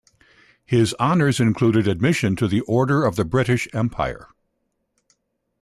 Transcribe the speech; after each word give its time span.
His 0.65 0.95
honors 0.99 1.39
included 1.39 1.87
admission 1.87 2.35
to 2.37 2.47
the 2.47 2.61
Order 2.61 3.05
of 3.05 3.17
the 3.17 3.23
British 3.23 3.67
Empire. 3.71 4.29